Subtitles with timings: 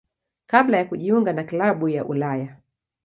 [0.47, 2.57] kabla ya kujiunga na klabu ya Ulaya.